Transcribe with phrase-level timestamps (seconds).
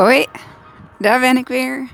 [0.00, 0.26] Hoi,
[0.98, 1.88] daar ben ik weer.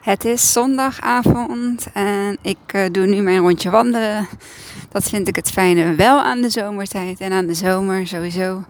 [0.00, 4.28] Het is zondagavond en ik uh, doe nu mijn rondje wandelen.
[4.88, 8.64] Dat vind ik het fijne wel aan de zomertijd en aan de zomer sowieso.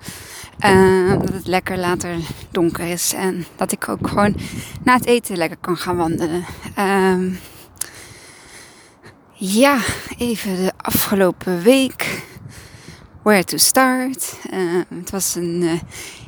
[0.61, 2.17] Uh, dat het lekker later
[2.51, 4.37] donker is en dat ik ook gewoon
[4.83, 6.45] na het eten lekker kan gaan wandelen.
[6.79, 7.35] Uh,
[9.33, 9.79] ja,
[10.19, 12.23] even de afgelopen week.
[13.23, 14.39] Where to start.
[14.53, 15.81] Uh, het was een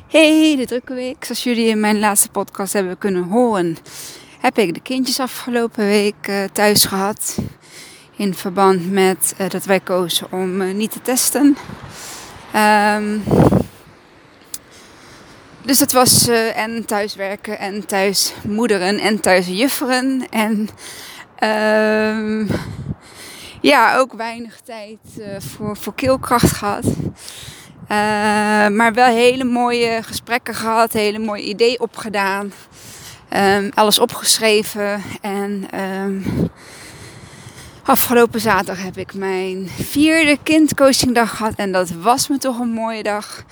[0.07, 1.25] uh, hele drukke week.
[1.25, 3.77] Zoals jullie in mijn laatste podcast hebben kunnen horen,
[4.39, 7.37] heb ik de kindjes afgelopen week uh, thuis gehad.
[8.15, 11.57] In verband met dat wij kozen om niet te testen.
[12.55, 13.23] Um,
[15.61, 20.27] dus het was en thuiswerken en thuismoederen en thuisjufferen.
[20.29, 20.69] En
[21.43, 22.49] um,
[23.61, 24.97] ja, ook weinig tijd
[25.37, 26.85] voor, voor keelkracht gehad.
[27.91, 32.53] Uh, maar wel hele mooie gesprekken gehad, hele mooie ideeën opgedaan.
[33.35, 35.03] Um, alles opgeschreven.
[35.21, 36.23] En um,
[37.83, 41.53] afgelopen zaterdag heb ik mijn vierde kindcoachingdag gehad.
[41.55, 43.43] En dat was me toch een mooie dag.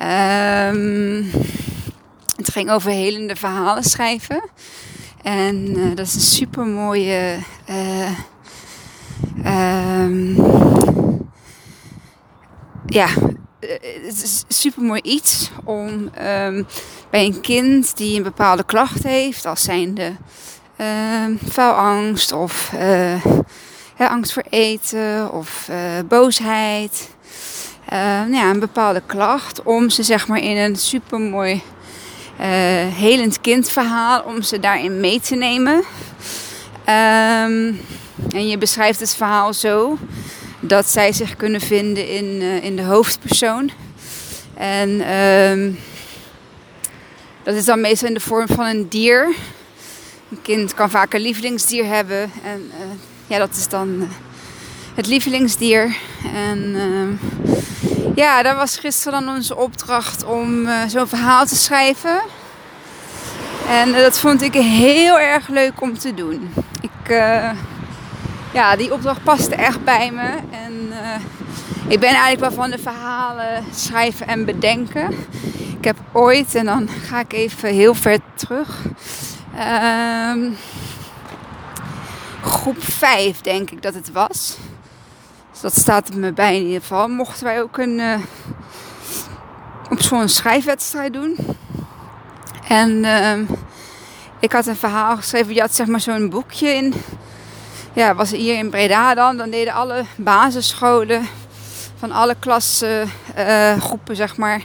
[0.00, 1.30] Um,
[2.36, 4.42] het ging over helende verhalen schrijven.
[5.22, 7.38] En uh, dat is een super mooie.
[9.46, 10.36] Um,
[12.86, 13.08] ja,
[14.06, 16.66] het is super mooi iets om um,
[17.10, 20.12] bij een kind die een bepaalde klacht heeft, als zijnde
[21.24, 22.70] um, vuilangst of
[23.98, 25.68] ja, angst voor eten of
[26.08, 27.08] boosheid.
[27.92, 31.62] Uh, ja, een bepaalde klacht om ze zeg maar in een super mooi
[32.94, 35.84] helend kindverhaal om ze daarin mee te nemen.
[36.84, 39.98] En je beschrijft het verhaal zo
[40.66, 43.70] dat zij zich kunnen vinden in, uh, in de hoofdpersoon.
[44.54, 45.78] En um,
[47.42, 49.34] dat is dan meestal in de vorm van een dier.
[50.30, 52.30] Een kind kan vaak een lievelingsdier hebben.
[52.44, 52.84] En uh,
[53.26, 54.08] ja, dat is dan uh,
[54.94, 55.96] het lievelingsdier.
[56.34, 56.76] En
[58.14, 62.20] ja, dat was gisteren dan onze opdracht om zo'n verhaal te schrijven.
[63.68, 66.54] En dat vond ik heel erg leuk om te doen.
[66.80, 67.16] Ik
[68.54, 70.28] ja, die opdracht paste echt bij me.
[70.50, 71.14] En uh,
[71.88, 75.10] ik ben eigenlijk wel van de verhalen schrijven en bedenken.
[75.78, 78.82] Ik heb ooit, en dan ga ik even heel ver terug.
[79.54, 80.32] Uh,
[82.42, 84.56] groep 5 denk ik dat het was.
[85.52, 87.08] Dus dat staat me bij in ieder geval.
[87.08, 88.14] Mochten wij ook een, uh,
[89.90, 91.36] op zo'n schrijfwedstrijd doen.
[92.68, 93.44] En ehm,
[94.40, 95.54] ik had een verhaal geschreven.
[95.54, 96.94] Je had zeg maar zo'n boekje in
[97.94, 99.36] ja, was hier in Breda dan.
[99.36, 101.28] Dan deden alle basisscholen
[101.98, 104.64] van alle klasgroepen, uh, zeg maar, uh,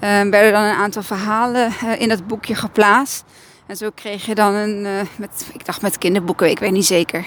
[0.00, 3.24] werden dan een aantal verhalen uh, in dat boekje geplaatst.
[3.66, 7.24] En zo kreeg je dan een, met, ik dacht met kinderboeken, ik weet niet zeker,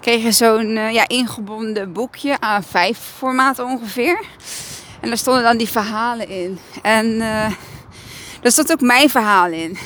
[0.00, 4.24] kreeg je zo'n ja, ingebonden boekje, A5 formaat ongeveer.
[5.00, 6.58] En daar stonden dan die verhalen in.
[6.82, 7.18] En
[8.40, 9.78] daar stond ook mijn verhaal in.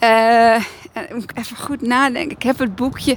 [0.92, 2.36] En even goed nadenken.
[2.36, 3.16] Ik heb het boekje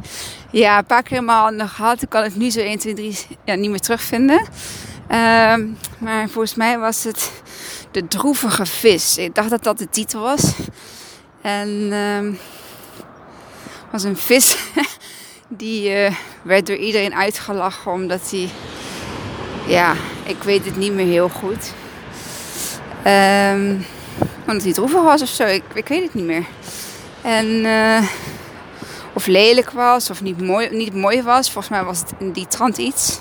[0.51, 2.01] ja, een paar keer helemaal nog gehad.
[2.01, 4.39] Ik kan het nu zo 1, 2, 3 ja, niet meer terugvinden.
[4.39, 7.31] Um, maar volgens mij was het
[7.91, 9.17] De Droevige Vis.
[9.17, 10.53] Ik dacht dat dat de titel was.
[11.41, 12.39] En um,
[13.91, 14.57] was een vis
[15.47, 18.49] die uh, werd door iedereen uitgelachen omdat hij,
[19.67, 21.73] ja, ik weet het niet meer heel goed.
[23.07, 23.85] Um,
[24.47, 26.45] omdat hij droevig was of zo, ik weet het niet meer.
[27.23, 28.03] En uh,
[29.13, 31.51] of lelijk was of niet mooi, niet mooi was.
[31.51, 33.19] Volgens mij was het in die trant iets.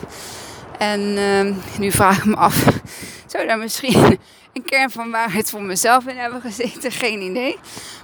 [0.78, 2.64] En uh, nu vraag ik me af,
[3.26, 4.02] zou daar misschien
[4.52, 6.92] een kern van waarheid voor mezelf in hebben gezeten?
[7.02, 7.58] Geen idee.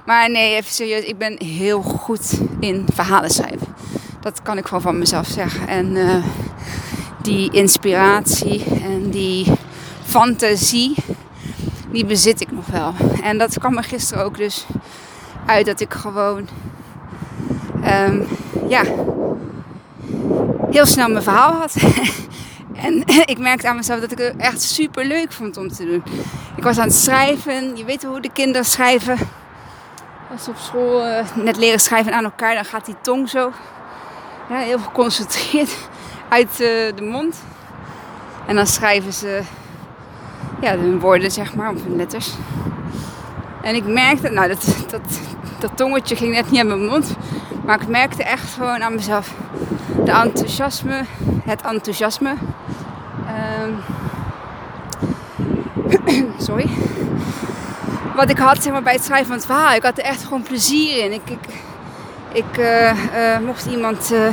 [0.06, 3.74] Maar nee, even serieus, ik ben heel goed in verhalen schrijven.
[4.20, 5.68] Dat kan ik gewoon van mezelf zeggen.
[5.68, 6.24] En uh,
[7.22, 9.46] die inspiratie en die
[10.04, 10.94] fantasie,
[11.90, 12.94] die bezit ik nog wel.
[13.22, 14.66] En dat kwam me gisteren ook dus
[15.48, 16.48] uit dat ik gewoon
[17.84, 18.26] um,
[18.68, 18.82] ja,
[20.70, 21.74] heel snel mijn verhaal had.
[22.86, 23.02] en
[23.32, 26.02] ik merkte aan mezelf dat ik het echt super leuk vond om te doen.
[26.56, 27.76] Ik was aan het schrijven.
[27.76, 29.18] Je weet hoe de kinderen schrijven.
[30.30, 33.52] Als ze op school uh, net leren schrijven aan elkaar, dan gaat die tong zo
[34.48, 35.76] heel geconcentreerd
[36.28, 36.58] uit uh,
[36.94, 37.36] de mond.
[38.46, 39.40] En dan schrijven ze
[40.60, 42.34] ja, hun woorden, zeg maar, of hun letters.
[43.62, 45.20] En ik merkte, nou, dat, dat,
[45.60, 47.16] dat tongetje ging net niet aan mijn mond.
[47.64, 49.34] Maar ik merkte echt gewoon aan mezelf
[50.04, 51.04] de enthousiasme,
[51.44, 52.34] het enthousiasme.
[53.64, 53.80] Um,
[56.46, 56.68] sorry.
[58.14, 59.74] wat ik had zeg maar, bij het schrijven van het verhaal.
[59.74, 61.12] Ik had er echt gewoon plezier in.
[61.12, 61.38] Ik, ik,
[62.32, 62.92] ik uh,
[63.38, 64.28] mocht iemand, uh,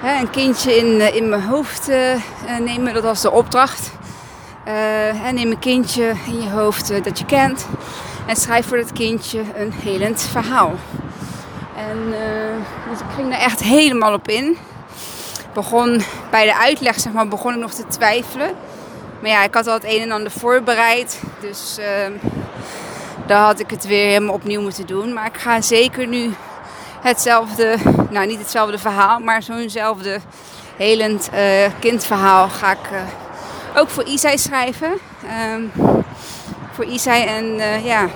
[0.00, 1.90] hè, een kindje in, in mijn hoofd
[2.60, 2.94] nemen.
[2.94, 3.90] Dat was de opdracht.
[5.32, 7.66] neem een kindje in je hoofd dat je kent.
[8.26, 10.74] En schrijf voor dat kindje een helend verhaal.
[11.76, 12.14] En
[12.90, 14.58] dus ik ging daar echt helemaal op in.
[15.54, 18.50] Begon bij de uitleg, zeg maar, begon ik nog te twijfelen.
[19.20, 21.22] Maar ja, ik had al het een en ander voorbereid.
[21.40, 21.86] Dus uh,
[23.26, 25.12] daar had ik het weer helemaal opnieuw moeten doen.
[25.12, 26.34] Maar ik ga zeker nu
[27.00, 27.76] hetzelfde,
[28.10, 30.18] nou niet hetzelfde verhaal, maar zo'nzelfde
[30.76, 31.40] helend uh,
[31.78, 34.92] kindverhaal ga ik uh, ook voor Isai schrijven.
[35.54, 35.72] Um,
[36.76, 38.06] voor Isai en uh, ja,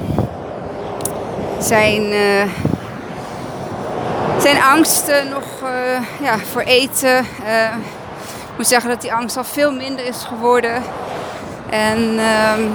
[1.59, 2.13] zijn,
[4.39, 5.45] zijn angst nog
[6.21, 7.27] ja, voor eten
[8.61, 10.83] moet zeggen dat die angst al veel minder is geworden.
[11.71, 12.73] En um,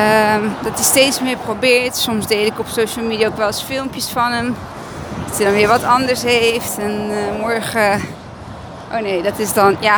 [0.00, 1.96] um, dat hij steeds meer probeert.
[1.96, 4.56] Soms deel ik op social media ook wel eens filmpjes van hem.
[5.26, 6.78] Dat hij dan weer wat anders heeft.
[6.78, 8.00] En uh, morgen.
[8.92, 9.76] Oh nee, dat is dan.
[9.80, 9.96] Ja.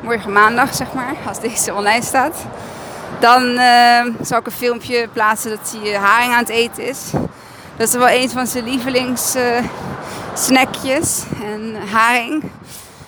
[0.00, 1.14] Morgen maandag, zeg maar.
[1.28, 2.36] Als deze online staat.
[3.18, 7.10] Dan uh, zal ik een filmpje plaatsen dat hij uh, haring aan het eten is.
[7.76, 9.58] Dat is wel een van zijn lievelings uh,
[10.34, 11.22] snackjes.
[11.42, 12.50] En haring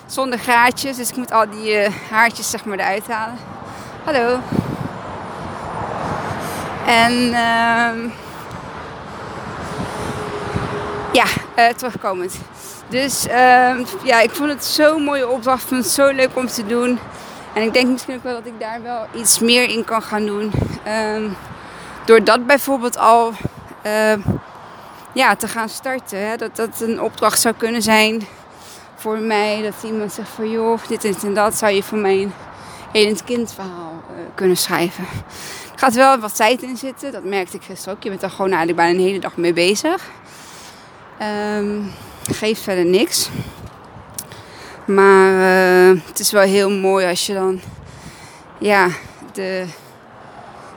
[0.05, 0.97] zonder gaatjes.
[0.97, 3.37] Dus ik moet al die haartjes zeg maar eruit halen.
[4.03, 4.39] Hallo.
[6.85, 8.11] En uh,
[11.13, 11.25] ja,
[11.77, 12.33] terugkomend.
[12.87, 15.61] Dus uh, ja, ik vond het zo'n mooie opdracht.
[15.61, 16.99] Ik vond het zo leuk om te doen.
[17.53, 20.25] En ik denk misschien ook wel dat ik daar wel iets meer in kan gaan
[20.25, 20.51] doen.
[20.87, 21.35] Um,
[22.05, 23.33] door dat bijvoorbeeld al
[25.13, 26.27] ja, te gaan starten.
[26.27, 26.35] Hè?
[26.35, 28.27] Dat dat een opdracht zou kunnen zijn
[28.95, 29.61] voor mij.
[29.61, 32.33] Dat iemand zegt van joh, dit en dat zou je voor mijn
[32.91, 35.03] helend kindverhaal uh, kunnen schrijven.
[35.73, 38.03] Er gaat wel wat tijd in zitten, dat merkte ik gisteren ook.
[38.03, 40.09] Je bent er gewoon eigenlijk bijna een hele dag mee bezig.
[41.57, 41.91] Um,
[42.31, 43.29] geeft verder niks.
[44.89, 47.61] Maar uh, het is wel heel mooi als je dan,
[48.59, 48.89] ja,
[49.33, 49.65] de,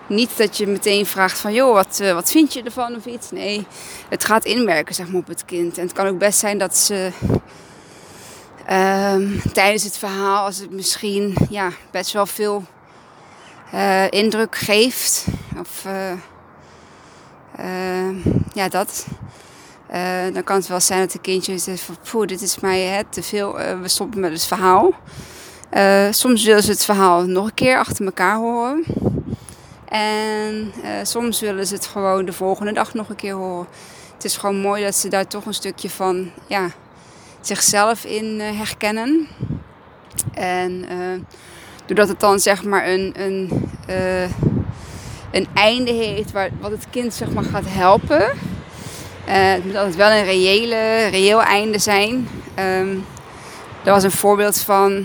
[0.06, 3.30] niet dat je meteen vraagt van, joh, wat, uh, wat vind je ervan of iets.
[3.30, 3.66] Nee,
[4.08, 5.78] het gaat inwerken, zeg maar, op het kind.
[5.78, 7.10] En het kan ook best zijn dat ze
[8.70, 12.64] Um, tijdens het verhaal, als het misschien ja, best wel veel
[13.74, 15.26] uh, indruk geeft.
[15.58, 16.12] Of uh,
[18.52, 19.06] ja, dat.
[20.32, 23.04] Dan kan het wel zijn dat een kindje zegt van, poeh, dit is mij hè,
[23.08, 23.56] te veel.
[23.56, 24.94] we stoppen met het verhaal.
[26.10, 28.84] soms willen ze het verhaal nog een keer achter elkaar horen.
[29.88, 30.72] En
[31.02, 33.66] soms willen ze het gewoon de volgende dag nog een keer horen.
[34.14, 36.70] Het is gewoon mooi dat ze daar toch een stukje van, ja,
[37.40, 39.28] zichzelf in herkennen.
[40.34, 40.86] En
[41.86, 43.70] doordat het dan zeg maar een, een,
[45.30, 48.32] een einde heeft waar, wat het kind zeg maar gaat helpen.
[49.24, 52.28] Het moet altijd wel een reële, reëel einde zijn.
[52.80, 53.04] Um,
[53.84, 55.04] er was een voorbeeld van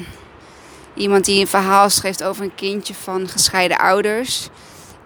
[0.94, 4.50] iemand die een verhaal schreef over een kindje van gescheiden ouders.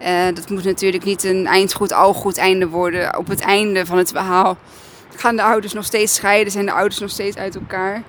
[0.02, 3.18] Uh, dat moet natuurlijk niet een eindgoed, al goed einde worden.
[3.18, 4.56] Op het einde van het verhaal
[5.16, 8.02] gaan de ouders nog steeds scheiden, zijn de ouders nog steeds uit elkaar.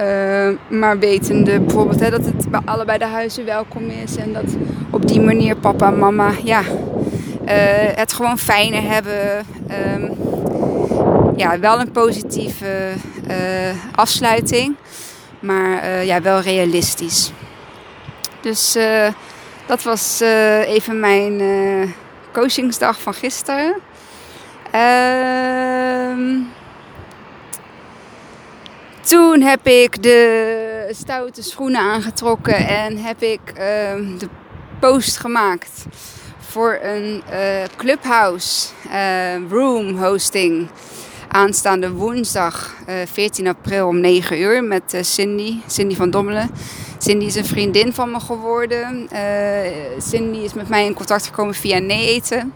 [0.00, 4.16] Uh, maar wetende bijvoorbeeld hè, dat het bij allebei de huizen welkom is.
[4.16, 4.44] En dat
[4.90, 7.48] op die manier papa en mama ja, uh,
[7.94, 9.46] het gewoon fijner hebben.
[9.94, 10.10] Um,
[11.36, 12.92] ja, wel een positieve
[13.28, 14.76] uh, afsluiting.
[15.40, 17.32] Maar ja, wel realistisch.
[18.40, 18.76] Dus
[19.66, 20.20] dat was
[20.66, 21.40] even mijn
[22.32, 23.74] coachingsdag van gisteren.
[24.72, 26.40] Ehm,
[29.00, 33.56] toen heb ik de stoute schoenen aangetrokken en heb ik uh,
[34.18, 34.28] de
[34.80, 35.84] post gemaakt
[36.38, 37.22] voor een
[37.76, 40.68] clubhouse uh, room hosting
[41.32, 42.74] aanstaande woensdag
[43.12, 46.50] 14 eh, april om 9 uur met Cindy, Cindy van Dommelen.
[46.98, 49.08] Cindy is een vriendin van me geworden.
[49.98, 52.52] Cindy is met mij in contact gekomen via Nee Eten.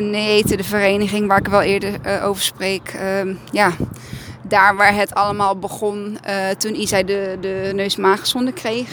[0.00, 2.94] Nee, de vereniging waar ik wel eerder over spreek.
[2.94, 3.72] Uh, ja,
[4.42, 6.18] daar waar het allemaal begon
[6.58, 8.88] toen Isai de, de neus-maaggezonde kreeg.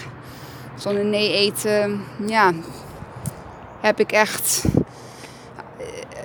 [0.76, 2.54] Zonder nee eten, ja,
[3.82, 4.66] heb ik echt...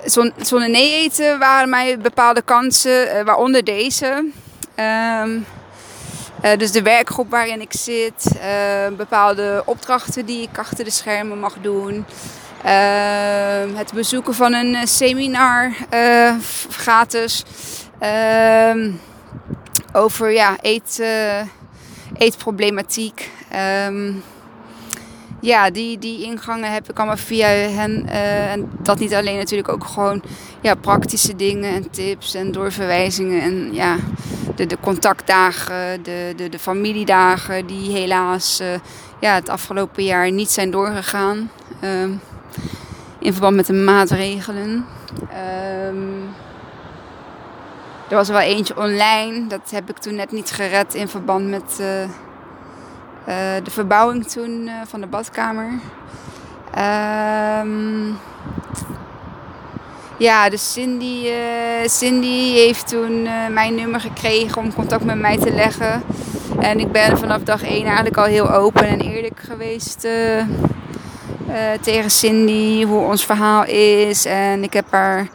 [0.05, 4.31] Zonder nee eten waren mij bepaalde kansen, waaronder deze.
[5.23, 5.45] Um,
[6.57, 8.39] dus de werkgroep waarin ik zit,
[8.97, 12.05] bepaalde opdrachten die ik achter de schermen mag doen.
[12.65, 15.73] Uh, het bezoeken van een eh, seminar
[16.69, 17.43] gratis
[18.01, 18.93] uh,
[19.93, 21.03] over ja, eet,
[22.17, 23.29] eetproblematiek.
[25.41, 28.05] Ja, die, die ingangen heb ik allemaal via hen.
[28.05, 30.21] Uh, en dat niet alleen natuurlijk ook gewoon
[30.61, 33.41] ja, praktische dingen en tips en doorverwijzingen.
[33.41, 33.97] En ja,
[34.55, 38.67] de, de contactdagen, de, de, de familiedagen die helaas uh,
[39.19, 41.51] ja, het afgelopen jaar niet zijn doorgegaan.
[41.83, 42.03] Uh,
[43.19, 44.85] in verband met de maatregelen.
[45.87, 46.29] Um,
[48.09, 49.47] er was er wel eentje online.
[49.47, 51.87] Dat heb ik toen net niet gered in verband met uh,
[53.63, 55.69] de verbouwing toen uh, van de badkamer.
[57.63, 58.17] Um,
[60.17, 61.27] ja, dus Cindy,
[61.85, 63.23] Cindy heeft toen
[63.53, 66.03] mijn nummer gekregen om contact met mij te leggen.
[66.59, 70.07] En ik ben vanaf dag 1 eigenlijk al heel open en eerlijk geweest
[71.81, 72.85] tegen Cindy.
[72.85, 74.25] Hoe ons verhaal is.
[74.25, 75.27] En ik heb haar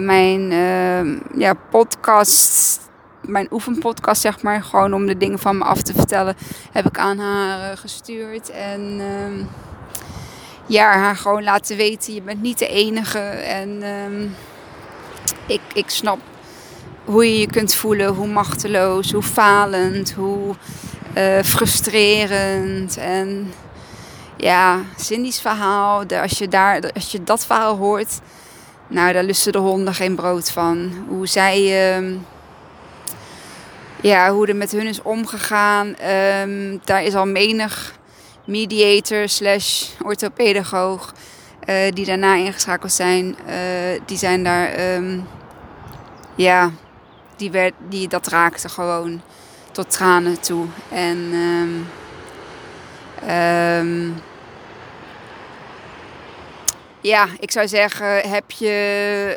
[0.00, 2.80] mijn uh, ja, podcast,
[3.26, 6.36] mijn oefenpodcast zeg maar, gewoon om de dingen van me af te vertellen,
[6.72, 8.50] heb ik aan haar uh, gestuurd.
[8.50, 9.44] En ehm,
[10.66, 13.18] ja, haar gewoon laten weten, je bent niet de enige.
[13.18, 14.22] En ehm,
[15.46, 16.18] ik, ik snap
[17.04, 20.54] hoe je je kunt voelen, hoe machteloos, hoe falend, hoe
[21.42, 22.96] frustrerend.
[22.96, 23.52] En
[24.36, 28.20] ja, Cindy's verhaal, als, je daar, als je dat verhaal hoort
[28.86, 30.92] nou, daar lusten de honden geen brood van.
[31.08, 31.98] Hoe zij.
[32.00, 32.16] Uh,
[34.04, 35.86] ja, hoe er met hun is omgegaan.
[35.86, 37.98] Um, daar is al menig
[38.44, 41.14] mediator slash orthopedagoog
[41.68, 43.36] uh, die daarna ingeschakeld zijn.
[43.48, 44.94] Uh, die zijn daar.
[44.94, 45.26] Um,
[46.34, 46.70] ja,
[47.36, 49.22] die, werd, die dat raakte gewoon
[49.72, 50.66] tot tranen toe.
[50.88, 51.32] En.
[53.30, 54.22] Um,
[57.00, 59.36] ja, ik zou zeggen, heb je,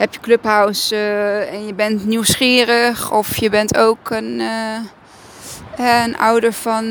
[0.00, 6.18] heb je Clubhouse uh, en je bent nieuwsgierig of je bent ook een, uh, een
[6.18, 6.84] ouder van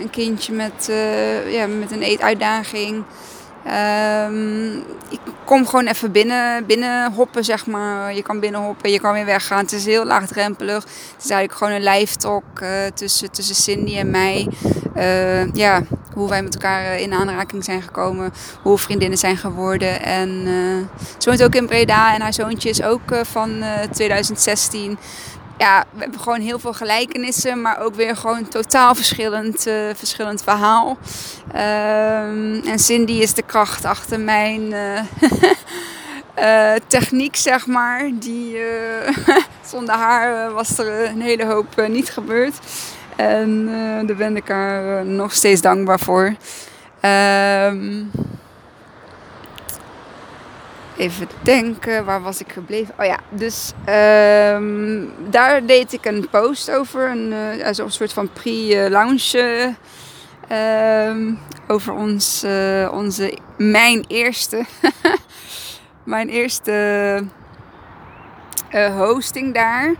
[0.00, 0.90] een kindje met,
[1.48, 3.04] ja, met een eetuitdaging.
[4.26, 4.76] Um,
[5.08, 8.14] ik kom gewoon even binnen, binnen hoppen, zeg maar.
[8.14, 9.58] Je kan binnen hoppen, je kan weer weggaan.
[9.58, 10.82] Het is heel laagdrempelig.
[10.82, 12.16] Het is eigenlijk gewoon een live
[12.94, 14.48] tussen, tussen Cindy en mij.
[15.52, 15.82] Ja,
[16.18, 18.32] hoe wij met elkaar in aanraking zijn gekomen.
[18.62, 20.02] Hoe we vriendinnen zijn geworden.
[20.02, 20.76] En uh,
[21.18, 24.98] ze woont ook in Breda en haar zoontje is ook van 2016
[25.58, 29.62] ja, we hebben gewoon heel veel gelijkenissen, maar ook weer gewoon totaal verschillend,
[29.94, 30.98] verschillend verhaal.
[31.54, 34.74] Um, en Cindy is de kracht achter mijn
[36.86, 38.10] techniek, zeg maar.
[38.14, 38.56] Die,
[39.72, 42.58] zonder haar was er een hele hoop niet gebeurd.
[43.18, 43.66] En
[44.06, 46.34] daar ben ik haar nog steeds dankbaar voor.
[47.02, 48.10] Um,
[50.98, 52.94] Even denken, waar was ik gebleven?
[52.98, 57.10] Oh ja, dus ehm, daar deed ik een post over.
[57.10, 59.74] Een, uh, een soort van pre-lounge.
[60.52, 61.32] Uh,
[61.68, 64.64] over ons, uh, onze, mijn eerste,
[66.04, 67.24] mijn eerste
[68.96, 69.94] hosting daar.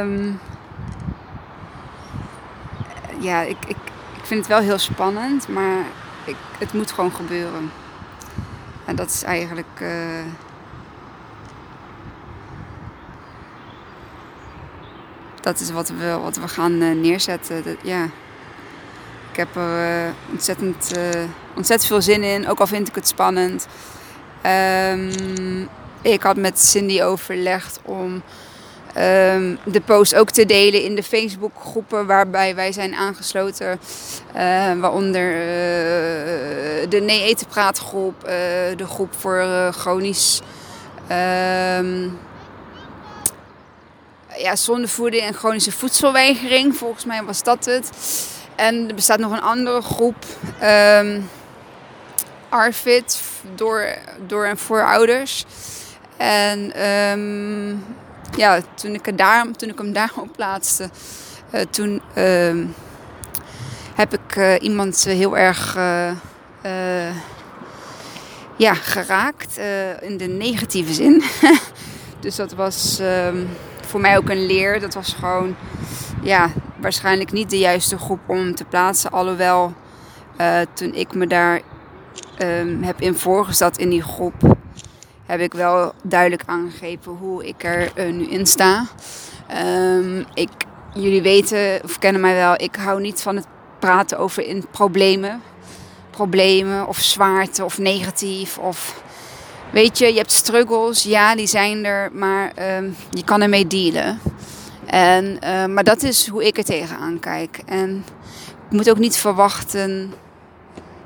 [0.00, 0.40] Um,
[3.18, 3.76] ja, ik, ik,
[4.16, 5.84] ik vind het wel heel spannend, maar
[6.24, 7.72] ik, het moet gewoon gebeuren.
[8.84, 9.80] En dat is eigenlijk.
[9.82, 9.90] Uh,
[15.40, 17.64] dat is wat we, wat we gaan uh, neerzetten.
[17.64, 18.04] Dat, ja.
[19.30, 20.92] Ik heb er uh, ontzettend,
[21.54, 23.66] ontzettend veel zin in, ook al vind ik het spannend.
[24.46, 25.68] Um,
[26.02, 28.22] ik had met Cindy overlegd om
[28.98, 33.80] um, de post ook te delen in de Facebookgroepen waarbij wij zijn aangesloten.
[34.36, 35.38] Uh, waaronder uh,
[36.88, 38.30] de Nee Eten Praatgroep, uh,
[38.76, 40.40] de groep voor chronisch
[41.10, 42.18] um,
[44.36, 46.76] ja, zondevoeding en chronische voedselweigering.
[46.76, 47.90] Volgens mij was dat het.
[48.54, 50.24] En er bestaat nog een andere groep.
[50.62, 51.28] Um,
[52.48, 53.20] Arfit
[53.54, 53.86] door,
[54.26, 55.44] door en voor ouders.
[56.16, 57.84] En um,
[58.36, 60.88] ja, toen ik, daar, toen ik hem daarop plaatste,
[61.54, 62.64] uh, toen uh,
[63.94, 66.10] heb ik uh, iemand heel erg eh,
[68.56, 69.58] ja, geraakt
[70.00, 71.22] in de negatieve zin.
[72.20, 73.48] dus dat was um,
[73.80, 74.80] voor mij ook een leer.
[74.80, 75.56] Dat was gewoon
[76.22, 76.50] ja,
[76.80, 79.10] waarschijnlijk niet de juiste groep om te plaatsen.
[79.10, 79.74] Alhoewel
[80.74, 81.60] toen ik me daar
[82.42, 84.55] um, heb in voorgesteld in die groep
[85.26, 88.86] heb ik wel duidelijk aangegeven hoe ik er uh, nu in sta.
[89.64, 90.50] Um, ik,
[90.94, 93.46] jullie weten of kennen mij wel, ik hou niet van het
[93.78, 95.42] praten over in problemen.
[96.10, 99.04] Problemen of zwaarte of negatief of...
[99.72, 104.20] Weet je, je hebt struggles, ja, die zijn er, maar um, je kan ermee dealen.
[104.86, 107.60] En, uh, maar dat is hoe ik er tegenaan kijk.
[107.66, 108.04] En
[108.70, 110.12] moet ook niet verwachten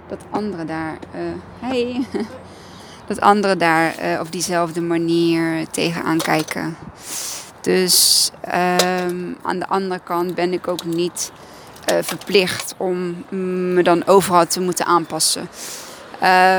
[0.08, 0.98] dat anderen daar.
[1.14, 1.20] Uh,
[1.60, 2.06] hey,
[3.14, 6.76] dat anderen daar uh, op diezelfde manier tegenaan kijken.
[7.60, 11.32] Dus um, aan de andere kant ben ik ook niet
[11.92, 13.24] uh, verplicht om
[13.74, 15.48] me dan overal te moeten aanpassen.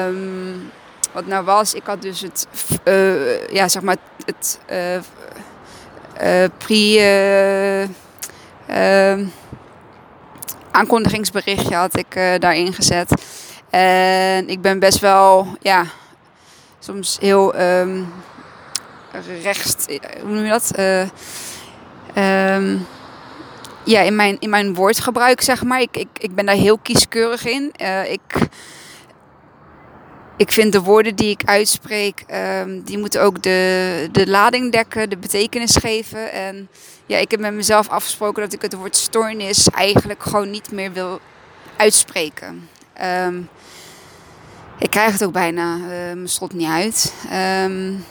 [0.06, 0.72] Um,
[1.12, 2.48] wat nou was, ik had dus het,
[2.84, 4.60] uh, ja, zeg maar, het
[6.58, 7.00] pre
[8.68, 9.26] ehm,
[10.72, 13.24] aankondigingsberichtje had ik daarin gezet.
[13.70, 15.86] En ik ben best wel, ja,
[16.84, 18.14] soms heel um,
[19.42, 19.86] rechts,
[20.22, 20.72] hoe noem je dat?
[22.18, 22.86] Um,
[23.84, 25.82] ja, in mijn, in mijn woordgebruik, zeg maar.
[25.82, 27.74] Ik, ik, ik ben daar heel kieskeurig in.
[27.82, 28.22] Uh, ik,
[30.38, 32.24] ik vind de woorden die ik uitspreek,
[32.62, 36.32] um, die moeten ook de, de lading dekken, de betekenis geven.
[36.32, 36.70] En
[37.06, 40.92] ja, ik heb met mezelf afgesproken dat ik het woord stoornis eigenlijk gewoon niet meer
[40.92, 41.20] wil
[41.78, 42.70] uitspreken.
[43.26, 43.50] Um,
[44.82, 47.14] ik krijg het ook bijna uh, mijn slot niet uit.
[47.64, 48.06] Um,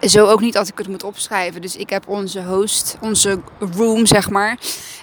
[0.00, 1.60] zo ook niet als ik het moet opschrijven.
[1.60, 3.40] Dus ik heb onze host, onze
[3.76, 4.58] room zeg maar,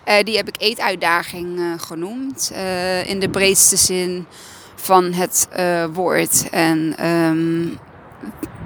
[0.07, 2.51] uh, die heb ik eetuitdaging uh, genoemd.
[3.05, 4.25] In de breedste zin
[4.75, 5.47] van het
[5.93, 6.49] woord.
[6.49, 7.79] En um,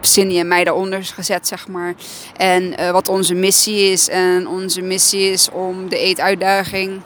[0.02, 1.94] Cindy en mij daaronder gezet, zeg maar.
[2.38, 4.10] En wat onze missie is.
[4.10, 7.02] En onze missie is om de eetuitdaging...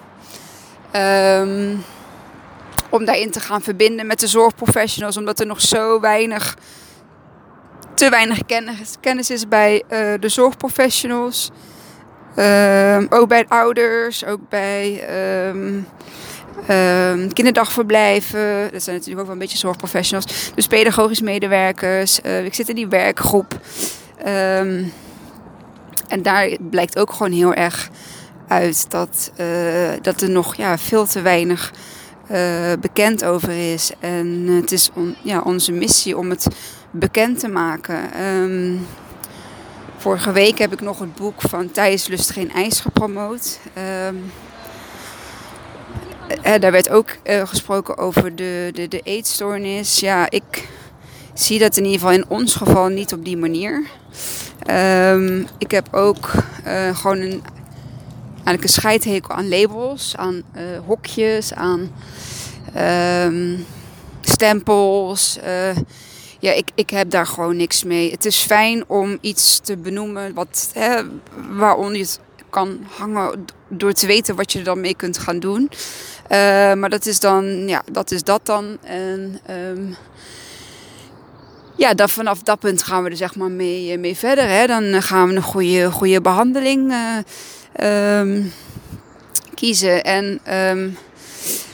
[0.95, 1.83] Um,
[2.89, 5.17] om daarin te gaan verbinden met de zorgprofessionals.
[5.17, 6.57] Omdat er nog zo weinig
[7.93, 11.51] te weinig kennis, kennis is bij uh, de zorgprofessionals.
[12.35, 15.03] Uh, ook bij ouders, ook bij
[15.59, 15.87] um,
[17.33, 18.69] kinderdagverblijven.
[18.71, 20.51] Dat zijn natuurlijk ook wel een beetje zorgprofessionals.
[20.55, 22.19] Dus pedagogisch medewerkers.
[22.25, 23.59] Uh, ik zit in die werkgroep.
[26.07, 27.89] En daar blijkt ook gewoon heel erg
[28.47, 29.47] uit dat, uh,
[30.01, 31.71] dat er nog ja, veel te weinig
[32.31, 33.91] uh, bekend over is.
[33.99, 34.89] En het is
[35.23, 36.47] ja, onze missie om het
[36.91, 38.23] bekend te maken.
[38.25, 38.87] Um,
[39.97, 43.59] vorige week heb ik nog het boek van Thijs Lust Geen IJs gepromoot.
[44.07, 44.31] Um,
[46.59, 49.99] daar werd ook uh, gesproken over de, de, de eetstoornis.
[49.99, 50.67] Ja, ik
[51.33, 53.85] zie dat in ieder geval in ons geval niet op die manier.
[54.71, 56.31] Um, ik heb ook
[56.93, 57.43] gewoon een,
[58.47, 61.91] eigenlijk een scheidhekel aan labels, aan uh, hokjes, aan
[62.77, 63.65] um,
[64.21, 65.39] stempels
[66.39, 68.11] ja, ik, ik heb daar gewoon niks mee.
[68.11, 71.01] Het is fijn om iets te benoemen wat, hè,
[71.49, 75.39] waaronder je het kan hangen door te weten wat je er dan mee kunt gaan
[75.39, 75.69] doen.
[76.31, 78.77] Uh, maar dat is dan, ja, dat is dat dan.
[78.83, 79.95] En um,
[81.75, 84.47] ja, vanaf dat punt gaan we er zeg maar mee, eh, mee verder.
[84.49, 84.67] Hè.
[84.67, 86.93] Dan gaan we een goede, goede behandeling
[87.83, 88.53] um,
[89.53, 90.03] kiezen.
[90.03, 90.97] En, um,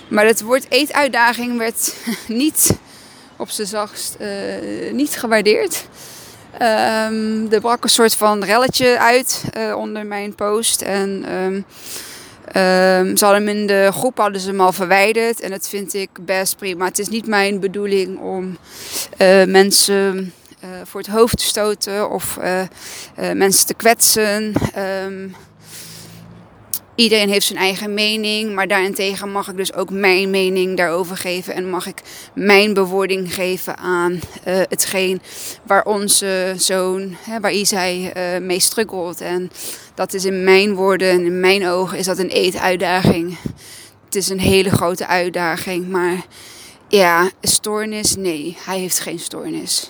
[0.07, 1.95] maar het woord eetuitdaging werd
[2.27, 2.73] niet
[3.37, 5.87] op zijn zachtst uh, niet gewaardeerd.
[6.53, 10.81] Um, er brak een soort van relletje uit uh, onder mijn post.
[10.81, 11.65] En um,
[13.17, 15.39] ze hadden hem in de groep hadden ze hem al verwijderd.
[15.39, 16.85] En dat vind ik best prima.
[16.85, 18.57] Het is niet mijn bedoeling om
[19.17, 20.33] uh, mensen
[20.83, 22.39] voor het hoofd te stoten of
[23.33, 24.53] mensen te kwetsen.
[26.95, 31.53] Iedereen heeft zijn eigen mening, maar daarentegen mag ik dus ook mijn mening daarover geven
[31.53, 32.01] en mag ik
[32.34, 35.21] mijn bewoording geven aan uh, hetgeen
[35.63, 39.21] waar onze zoon, hè, waar Isai uh, mee struggelt.
[39.21, 39.51] En
[39.95, 43.38] dat is in mijn woorden en in mijn ogen is dat een eetuitdaging.
[44.06, 46.25] Het is een hele grote uitdaging, maar
[46.88, 49.89] ja, stoornis, nee, hij heeft geen stoornis.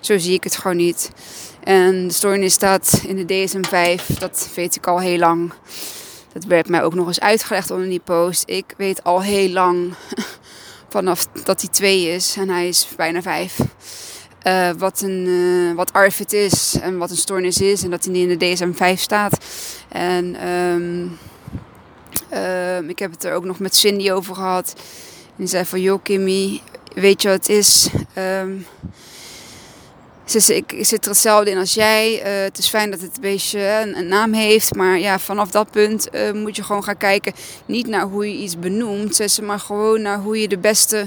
[0.00, 1.10] Zo zie ik het gewoon niet.
[1.64, 5.52] En de stoornis staat in de DSM-5, dat weet ik al heel lang.
[6.32, 8.42] Dat werd mij ook nog eens uitgelegd onder die post.
[8.46, 9.94] Ik weet al heel lang,
[10.88, 13.58] vanaf dat hij twee is en hij is bijna vijf,
[14.46, 17.82] uh, wat, een, uh, wat ARFID is en wat een stoornis is.
[17.82, 19.44] En dat hij in de DSM-5 staat.
[19.88, 21.18] En um,
[22.32, 24.74] uh, ik heb het er ook nog met Cindy over gehad.
[25.26, 26.60] En die zei van, joh Kimmy,
[26.94, 27.88] weet je wat het is?
[28.18, 28.66] Um,
[30.24, 32.18] ze, ik, zit er hetzelfde in als jij.
[32.18, 34.74] Uh, het is fijn dat het een beetje een, een, naam heeft.
[34.74, 37.32] Maar ja, vanaf dat punt uh, moet je gewoon gaan kijken.
[37.66, 39.40] Niet naar hoe je iets benoemt.
[39.42, 41.06] Maar gewoon naar hoe je de beste.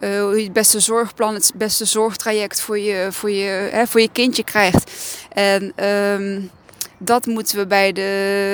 [0.00, 4.08] Hoe je het beste zorgplan, het beste zorgtraject voor je, voor je, hè, voor je
[4.12, 4.90] kindje krijgt.
[5.32, 6.50] En um,
[6.98, 8.00] dat moeten we bij de,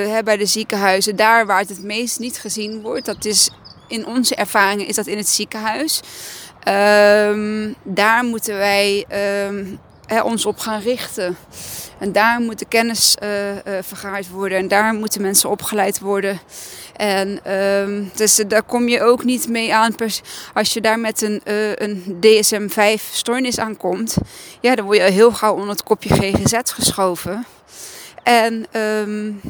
[0.09, 3.51] hè, bij de ziekenhuizen, daar waar het het meest niet gezien wordt, dat is
[3.89, 6.01] in onze ervaringen is dat in het ziekenhuis.
[6.69, 9.07] Um, daar moeten wij
[9.49, 9.79] um,
[10.23, 11.37] ons op gaan richten.
[11.99, 13.17] En daar moet de kennis
[13.81, 16.41] vergaard worden en daar moeten mensen opgeleid worden.
[16.97, 19.95] En um, dus daar kom je ook niet mee aan
[20.55, 21.41] als je daar met een,
[21.75, 24.17] een DSM-5 stoornis aankomt.
[24.61, 27.47] Ja, dan word je heel gauw onder het kopje GGZ geschoven.
[28.23, 29.41] En um,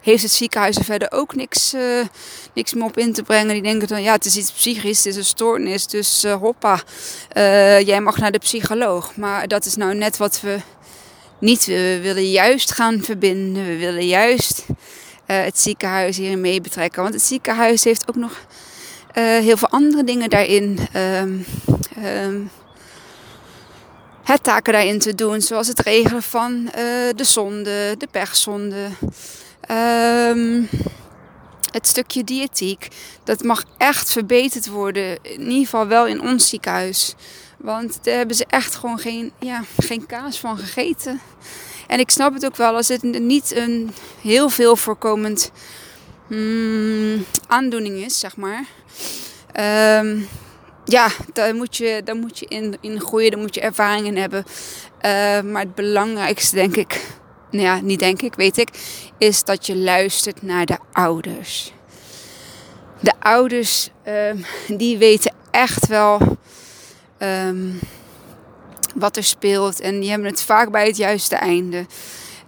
[0.00, 2.04] heeft het ziekenhuis er verder ook niks, uh,
[2.52, 3.52] niks meer op in te brengen.
[3.52, 6.82] Die denken dan, ja, het is iets psychisch, het is een stoornis, dus uh, hoppa,
[7.80, 9.16] jij mag naar de psycholoog.
[9.16, 10.58] Maar dat is nou net wat we
[11.40, 11.96] niet willen.
[11.96, 14.64] We willen juist gaan verbinden, we willen juist
[15.26, 17.02] het ziekenhuis hierin mee betrekken.
[17.02, 18.46] Want het ziekenhuis heeft ook nog
[19.12, 20.78] heel veel andere dingen daarin.
[20.96, 21.46] Um,
[22.04, 22.50] um,
[24.24, 26.70] het taken daarin te doen, zoals het regelen van
[27.16, 28.88] de zonde, de pechzonde.
[29.70, 30.68] Um,
[31.70, 32.88] het stukje diëtiek,
[33.24, 35.18] dat mag echt verbeterd worden.
[35.22, 37.14] In ieder geval wel in ons ziekenhuis.
[37.58, 41.20] Want daar hebben ze echt gewoon geen, ja, geen kaas van gegeten.
[41.86, 43.90] En ik snap het ook wel als het niet een
[44.22, 45.50] heel veel voorkomend
[46.26, 48.64] mm, aandoening is, zeg maar.
[50.00, 50.28] Um,
[50.84, 54.44] ja, daar moet je, daar moet je in, in groeien, daar moet je ervaringen hebben.
[54.46, 57.06] Uh, maar het belangrijkste, denk ik,
[57.50, 58.68] nou ja, niet denk ik, weet ik,
[59.18, 61.72] is dat je luistert naar de ouders.
[63.00, 64.44] De ouders, um,
[64.78, 66.38] die weten echt wel
[67.18, 67.78] um,
[68.94, 69.80] wat er speelt.
[69.80, 71.86] En die hebben het vaak bij het juiste einde.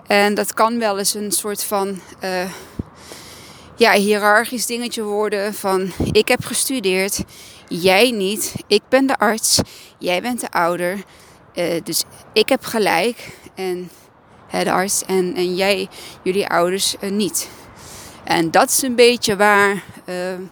[0.07, 2.51] En dat kan wel eens een soort van uh,
[3.77, 7.25] ja, hiërarchisch dingetje worden van ik heb gestudeerd,
[7.69, 9.61] jij niet, ik ben de arts,
[9.99, 11.03] jij bent de ouder.
[11.55, 13.91] Uh, dus ik heb gelijk en
[14.51, 15.89] de arts en, en jij,
[16.23, 17.49] jullie ouders niet.
[18.25, 19.83] En dat is een beetje waar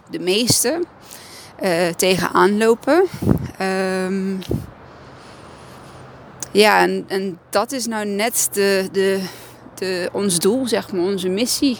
[0.09, 0.85] de meesten
[1.95, 3.05] tegenaan lopen.
[3.57, 4.35] Ehm,
[6.51, 9.21] ja, en, en dat is nou net de, de,
[9.75, 11.77] de, ons doel, zeg maar, onze missie.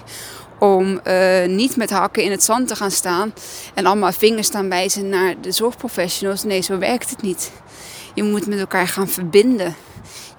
[0.60, 1.02] Om
[1.46, 3.34] niet met hakken in het zand te gaan staan
[3.74, 6.44] en allemaal vingers staan wijzen naar de zorgprofessionals.
[6.44, 7.52] Nee, zo werkt het niet.
[8.14, 9.76] Je moet met elkaar gaan verbinden.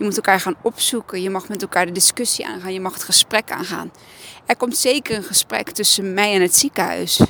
[0.00, 1.22] Je moet elkaar gaan opzoeken.
[1.22, 2.72] Je mag met elkaar de discussie aangaan.
[2.72, 3.92] Je mag het gesprek aangaan.
[4.46, 7.20] Er komt zeker een gesprek tussen mij en het ziekenhuis.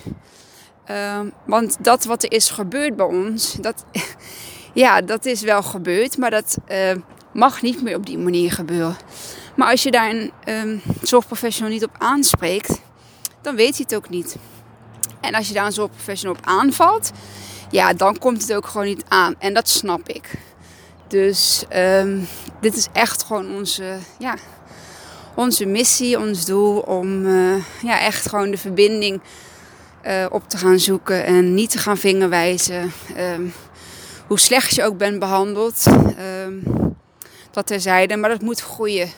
[0.90, 3.84] Uh, want dat wat er is gebeurd bij ons, dat,
[4.74, 6.92] ja, dat is wel gebeurd, maar dat uh,
[7.32, 8.96] mag niet meer op die manier gebeuren.
[9.56, 12.80] Maar als je daar een um, zorgprofessional niet op aanspreekt,
[13.42, 14.36] dan weet hij het ook niet.
[15.20, 17.10] En als je daar een zorgprofessional op aanvalt,
[17.70, 19.34] ja, dan komt het ook gewoon niet aan.
[19.38, 20.38] En dat snap ik.
[21.10, 22.26] Dus um,
[22.60, 24.34] dit is echt gewoon onze, ja,
[25.34, 29.20] onze missie, ons doel om uh, ja, echt gewoon de verbinding
[30.06, 32.92] uh, op te gaan zoeken en niet te gaan vingerwijzen.
[33.18, 33.52] Um,
[34.26, 35.86] hoe slecht je ook bent behandeld.
[36.44, 36.62] Um,
[37.50, 39.10] dat terzijde, maar dat moet groeien.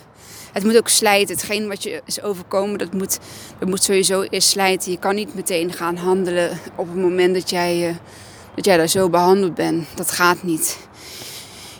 [0.53, 1.35] Het moet ook slijten.
[1.35, 3.19] Hetgeen wat je is overkomen, dat moet,
[3.59, 4.91] dat moet sowieso eerst slijten.
[4.91, 7.95] Je kan niet meteen gaan handelen op het moment dat jij, uh,
[8.55, 9.87] dat jij daar zo behandeld bent.
[9.95, 10.79] Dat gaat niet.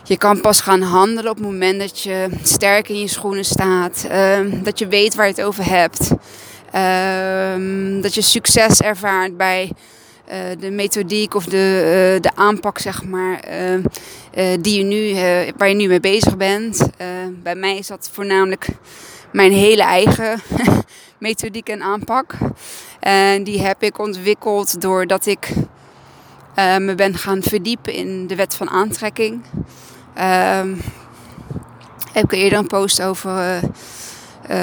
[0.03, 4.07] Je kan pas gaan handelen op het moment dat je sterk in je schoenen staat.
[4.11, 6.11] Uh, dat je weet waar je het over hebt.
[6.75, 9.71] Uh, dat je succes ervaart bij
[10.31, 15.15] uh, de methodiek of de, uh, de aanpak, zeg maar, uh, die je nu,
[15.57, 16.89] waar je nu mee bezig bent.
[17.43, 18.67] bij mij is dat voornamelijk
[19.31, 20.41] mijn hele eigen
[21.17, 22.33] methodiek en aanpak.
[22.99, 25.53] En die heb ik ontwikkeld doordat ik
[26.55, 29.41] me ben gaan verdiepen in de wet van aantrekking.
[30.15, 30.75] Ehm,
[32.11, 33.59] heb ik eerder een post over,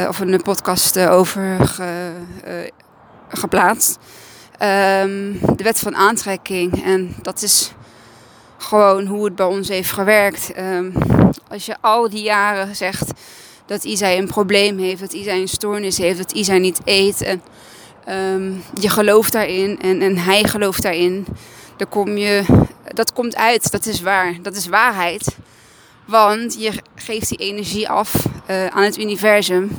[0.09, 2.13] of een podcast over ge,
[3.29, 3.99] geplaatst.
[5.03, 6.85] Um, de wet van aantrekking.
[6.85, 7.73] En dat is
[8.59, 10.53] gewoon hoe het bij ons heeft gewerkt.
[10.59, 10.93] Um,
[11.49, 13.11] als je al die jaren zegt
[13.67, 17.23] dat Isai een probleem heeft, dat Isai een stoornis heeft, dat Isai niet eet.
[17.23, 17.43] En
[18.81, 21.27] je gelooft daarin en, en hij gelooft daarin.
[21.81, 22.45] Dan kom je,
[22.95, 25.37] dat komt uit, dat is waar, dat is waarheid.
[26.05, 28.15] Want je geeft die energie af
[28.51, 29.71] uh, aan het universum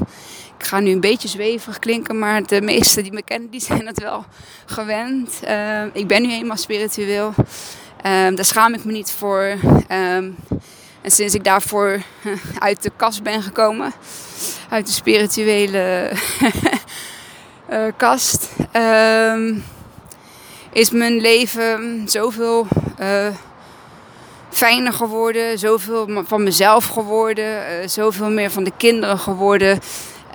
[0.62, 3.88] ik ga nu een beetje zweverig klinken, maar de meesten die me kennen, die zijn
[3.88, 4.26] het wel
[4.66, 5.40] gewend.
[5.44, 7.34] Uh, ik ben nu eenmaal spiritueel.
[8.06, 9.58] Um, daar schaam ik me niet voor.
[9.90, 10.36] Um,
[11.02, 12.02] en sinds ik daarvoor
[12.60, 13.94] uit de kast ben gekomen,
[14.70, 16.12] uit de spirituele
[17.98, 19.64] kast, um,
[20.72, 22.68] is mijn leven zoveel
[23.00, 23.28] uh,
[24.50, 29.80] fijner geworden, zoveel van mezelf geworden, zoveel meer van de kinderen geworden.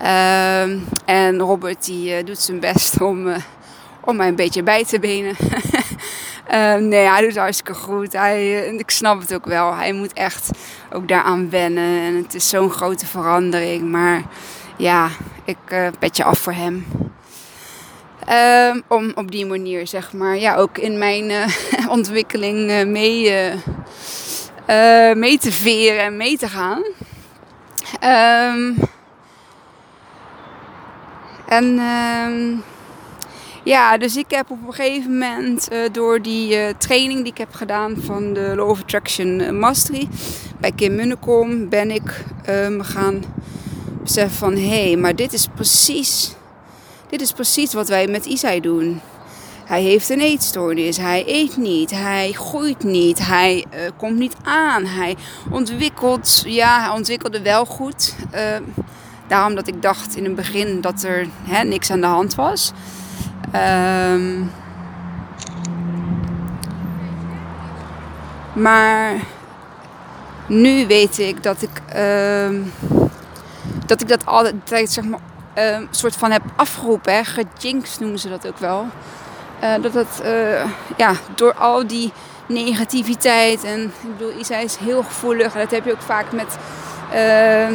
[0.03, 0.63] Uh,
[1.05, 3.27] en Robert die uh, doet zijn best om,
[4.01, 5.37] om mij een beetje bij te benen.
[6.51, 8.13] Uh, nee, hij doet hartstikke goed.
[8.13, 9.75] Hij, ik snap het ook wel.
[9.75, 10.51] Hij moet echt
[10.93, 12.01] ook daaraan wennen.
[12.01, 13.91] En het is zo'n grote verandering.
[13.91, 14.23] Maar
[14.77, 15.09] ja,
[15.45, 15.59] ik
[15.99, 16.87] pet je af voor hem.
[18.31, 21.47] Um, om op die manier, zeg maar, ja, ook in mijn uh,
[21.97, 23.31] ontwikkeling uh, mee,
[24.69, 26.83] uh, mee te veren en mee te gaan.
[28.53, 28.77] Um,
[31.49, 32.63] en um,
[33.63, 37.97] ja, dus ik heb op een gegeven moment door die training die ik heb gedaan
[38.01, 40.09] van de Law of Attraction Mastery
[40.61, 42.25] bij Kim Munnekom, ben ik
[42.79, 43.23] gaan
[44.03, 46.35] beseffen van hé, hey, maar dit is precies
[47.09, 49.01] dit is precies wat wij met Isai doen.
[49.65, 54.85] Hij heeft een eetstoornis, hij eet niet, hij groeit niet, hij uh, komt niet aan,
[54.85, 55.17] hij
[55.51, 58.15] ontwikkelt, ja, hij ontwikkelde wel goed.
[58.35, 58.41] Uh,
[59.27, 62.73] daarom dat ik dacht in het begin dat er hè, niks aan de hand was.
[63.55, 64.41] Uh,
[68.53, 69.15] maar
[70.49, 72.63] nu weet ik dat ik, ehm,
[73.87, 75.21] dat, ik dat altijd zeg maar
[75.59, 77.15] um, soort van heb afgeroepen.
[77.15, 77.25] Hè.
[77.25, 78.87] Gejinxed noemen ze dat ook wel.
[79.63, 80.65] Uh, dat het uh,
[80.97, 82.13] ja, door al die
[82.47, 86.57] negativiteit en ik bedoel, Isa is heel gevoelig dat heb je ook vaak met
[87.15, 87.69] uh,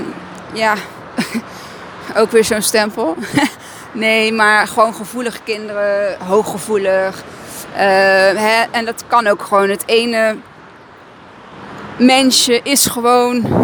[0.54, 0.76] ja,
[2.20, 3.16] ook weer zo'n stempel.
[3.92, 7.24] nee, maar gewoon gevoelige kinderen, hooggevoelig.
[7.74, 9.70] Hè, en dat kan ook gewoon.
[9.70, 10.36] Het ene
[11.98, 13.61] mensje is gewoon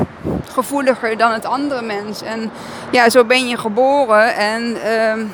[0.57, 2.21] gevoeliger dan het andere mens.
[2.21, 2.51] En
[2.91, 5.25] ja, zo ben je geboren en uh,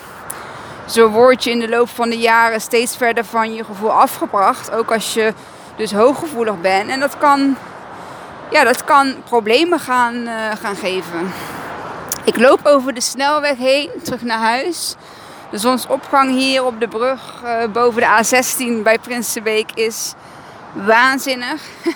[0.85, 4.71] zo word je in de loop van de jaren steeds verder van je gevoel afgebracht.
[4.71, 5.33] Ook als je
[5.75, 6.89] dus hooggevoelig bent.
[6.89, 7.55] En dat kan,
[8.51, 10.31] ja, dat kan problemen gaan, uh,
[10.61, 11.31] gaan geven.
[12.23, 14.95] Ik loop over de snelweg heen, terug naar huis.
[15.49, 20.13] De zonsopgang hier op de brug uh, boven de A16 bij Prinsenbeek is
[20.73, 21.61] waanzinnig.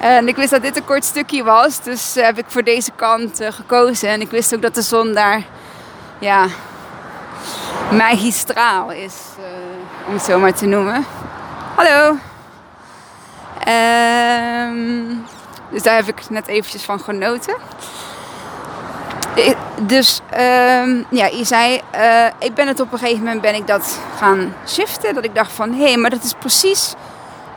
[0.00, 3.40] En ik wist dat dit een kort stukje was, dus heb ik voor deze kant
[3.40, 4.08] uh, gekozen.
[4.08, 5.42] En ik wist ook dat de zon daar,
[6.18, 6.46] ja,
[7.90, 9.44] magistraal is, uh,
[10.06, 11.04] om het zo maar te noemen.
[11.74, 12.16] Hallo!
[13.68, 15.24] Um,
[15.70, 17.54] dus daar heb ik net eventjes van genoten.
[19.80, 21.80] Dus um, ja, je zei,
[22.38, 25.14] ik ben het op een gegeven moment ben ik dat gaan shiften.
[25.14, 26.94] Dat ik dacht van, hé, hey, maar dat is precies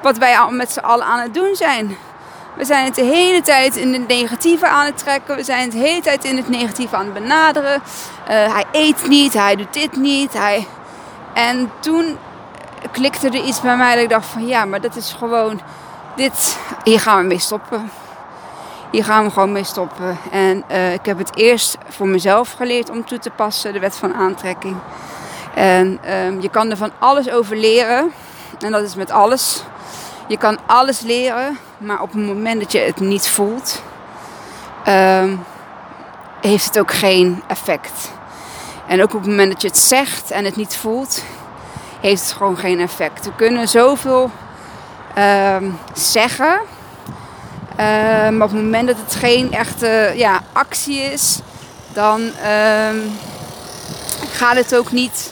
[0.01, 1.97] wat wij al met z'n allen aan het doen zijn.
[2.57, 5.35] We zijn het de hele tijd in het negatieve aan het trekken.
[5.35, 7.73] We zijn het de hele tijd in het negatieve aan het benaderen.
[7.75, 10.33] Uh, hij eet niet, hij doet dit niet.
[10.33, 10.67] Hij...
[11.33, 12.17] En toen
[12.91, 15.61] klikte er iets bij mij dat ik dacht van ja, maar dat is gewoon
[16.15, 16.57] dit.
[16.83, 17.91] Hier gaan we mee stoppen.
[18.91, 20.17] Hier gaan we gewoon mee stoppen.
[20.31, 23.95] En uh, ik heb het eerst voor mezelf geleerd om toe te passen, de wet
[23.95, 24.75] van aantrekking.
[25.55, 28.11] En uh, je kan er van alles over leren.
[28.59, 29.63] En dat is met alles.
[30.27, 33.81] Je kan alles leren, maar op het moment dat je het niet voelt,
[34.87, 35.23] uh,
[36.41, 38.11] heeft het ook geen effect.
[38.87, 41.23] En ook op het moment dat je het zegt en het niet voelt,
[42.01, 43.25] heeft het gewoon geen effect.
[43.25, 44.31] We kunnen zoveel
[45.17, 45.55] uh,
[45.93, 46.59] zeggen,
[47.71, 47.77] uh,
[48.29, 51.39] maar op het moment dat het geen echte ja, actie is,
[51.93, 52.97] dan ehm,
[54.31, 55.31] gaat, het ook niet,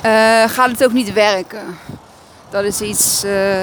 [0.00, 1.78] eh, gaat het ook niet werken.
[2.54, 3.62] Dat is iets uh,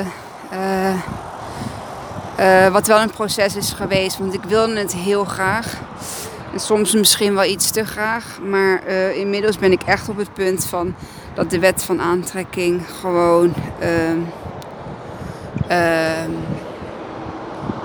[2.40, 5.74] uh, wat wel een proces is geweest, want ik wilde het heel graag.
[6.54, 8.40] En soms misschien wel iets te graag.
[8.50, 10.96] Maar inmiddels ben ik echt op het punt van
[11.34, 13.54] dat de wet van aantrekking gewoon.
[15.70, 16.26] Uh,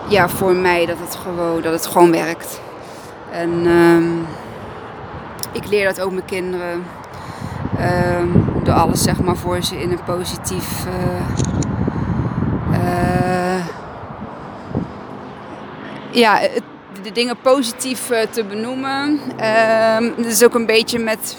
[0.08, 2.60] ja, voor mij dat het gewoon, dat het gewoon werkt.
[3.30, 4.10] En ehm,
[5.52, 6.84] ik leer dat ook mijn kinderen.
[7.78, 8.28] Ehm,
[8.62, 10.84] door alles zeg maar voor ze in een positief.
[12.70, 13.66] Uh,
[16.10, 16.40] ja,
[17.02, 19.20] de dingen positief uh, te benoemen.
[19.40, 21.36] Uh, is ook een beetje met,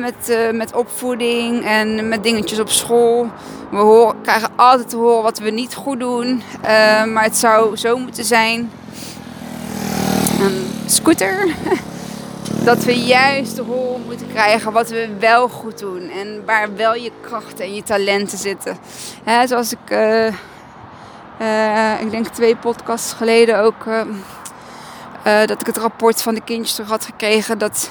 [0.00, 3.30] met, met opvoeding en met dingetjes op school.
[3.70, 6.42] We horen, krijgen altijd te horen wat we niet goed doen.
[6.62, 8.70] Ehm, maar het zou zo moeten zijn.
[10.40, 11.46] Een scooter.
[12.64, 16.10] dat we juist te horen moeten krijgen wat we wel goed doen.
[16.10, 18.76] En waar wel je krachten en je talenten zitten.
[19.24, 20.26] Hè, zoals ik uh,
[22.00, 24.02] ik denk twee podcasts geleden ook uh,
[25.46, 27.58] dat ik het rapport van de kindjes terug had gekregen.
[27.58, 27.90] Dat,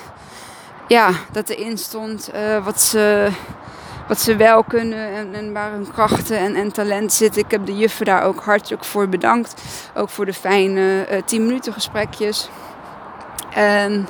[0.87, 2.31] ja, dat erin stond
[2.63, 3.27] wat, ze,
[4.07, 7.41] wat ze wel kunnen en, en waar hun krachten en, en zitten.
[7.41, 9.61] Ik heb de juffen daar ook hartelijk voor bedankt.
[9.95, 12.49] Ook voor de fijne 10 minuten gesprekjes.
[13.53, 14.07] En,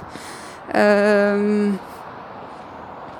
[0.75, 1.79] um,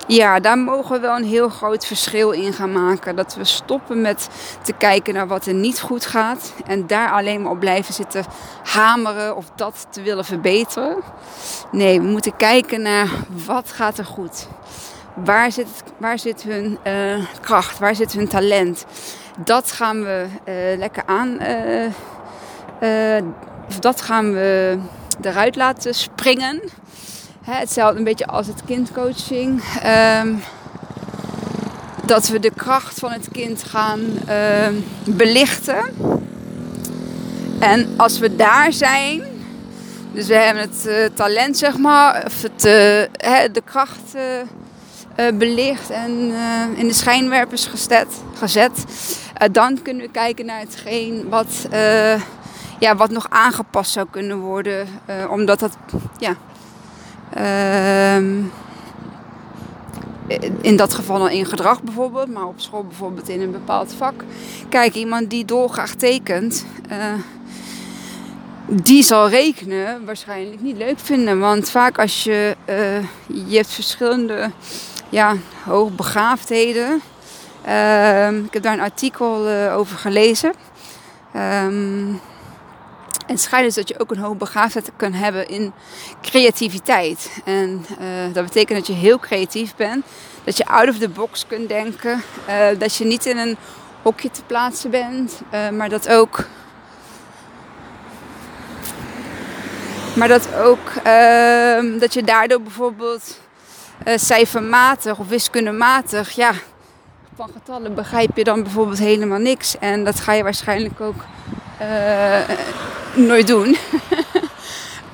[0.06, 3.16] ja, daar mogen we wel een heel groot verschil in gaan maken.
[3.16, 4.28] Dat we stoppen met
[4.62, 6.52] te kijken naar wat er niet goed gaat.
[6.66, 8.24] En daar alleen maar op blijven zitten
[8.62, 10.96] hameren of dat te willen verbeteren.
[11.70, 13.08] Nee, we moeten kijken naar
[13.46, 14.48] wat gaat er goed.
[15.14, 17.78] Waar zit, waar zit hun uh, kracht?
[17.78, 18.86] Waar zit hun talent?
[19.36, 21.38] Dat gaan we uh, lekker aan.
[22.80, 23.22] Uh,
[23.80, 24.78] dat gaan we
[25.20, 26.62] eruit laten springen.
[27.42, 29.62] Hè, hetzelfde een beetje als het kindcoaching.
[30.22, 30.42] Um,
[32.04, 34.68] dat we de kracht van het kind gaan uh,
[35.04, 35.84] belichten.
[37.58, 39.22] En als we daar zijn,
[40.12, 45.90] dus we hebben het uh, talent, zeg maar, of het, uh, de kracht uh, belicht
[45.90, 46.32] en
[46.76, 48.84] in de schijnwerpers gezet, gezet
[49.52, 51.66] dan kunnen we kijken naar hetgeen wat,
[52.78, 54.86] ja, wat nog aangepast zou kunnen worden.
[55.28, 55.76] omdat dat
[56.18, 56.51] ja, Ehm,
[60.60, 64.24] in dat geval dan in gedrag bijvoorbeeld, maar op school bijvoorbeeld in een bepaald vak.
[64.68, 66.96] Kijk, iemand die dolgraag tekent, uh,
[68.66, 71.38] die zal rekenen waarschijnlijk niet leuk vinden.
[71.38, 74.50] Want vaak als je, uh, je hebt verschillende
[75.08, 77.00] ja, hoogbegaafdheden.
[77.66, 80.52] Uh, ik heb daar een artikel uh, over gelezen.
[81.36, 82.20] Um,
[83.26, 85.72] en schijnt dus dat je ook een hoge begaafdheid kan hebben in
[86.22, 87.30] creativiteit.
[87.44, 90.04] En uh, dat betekent dat je heel creatief bent.
[90.44, 92.22] Dat je out of the box kunt denken.
[92.48, 93.56] Uh, dat je niet in een
[94.02, 95.40] hokje te plaatsen bent.
[95.54, 96.44] Uh, maar dat ook...
[100.14, 100.90] Maar dat ook...
[101.02, 103.40] Ehm, dat je daardoor bijvoorbeeld
[104.16, 106.30] cijfermatig of wiskundematig...
[106.30, 106.52] Ja,
[107.36, 109.78] van getallen begrijp je dan bijvoorbeeld helemaal niks.
[109.78, 111.24] En dat ga je waarschijnlijk ook
[113.14, 113.76] nooit doen.